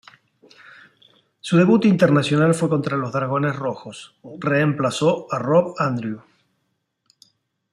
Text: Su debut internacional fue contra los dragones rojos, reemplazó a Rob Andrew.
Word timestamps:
Su 1.41 1.57
debut 1.59 1.85
internacional 1.85 2.55
fue 2.55 2.69
contra 2.69 2.97
los 2.97 3.11
dragones 3.11 3.55
rojos, 3.55 4.15
reemplazó 4.39 5.27
a 5.31 5.37
Rob 5.37 5.75
Andrew. 5.77 6.23